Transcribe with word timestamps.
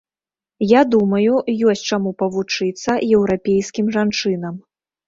Я 0.67 0.81
думаю, 0.93 1.33
ёсць 1.73 1.85
чаму 1.91 2.15
павучыцца 2.25 2.91
еўрапейскім 3.21 3.97
жанчынам. 3.99 4.55